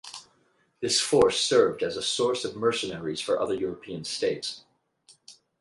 [0.79, 4.63] This force served as a source of mercenaries for other European states.